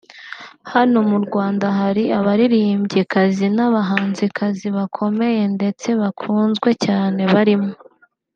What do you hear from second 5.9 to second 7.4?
bakunzwe cyane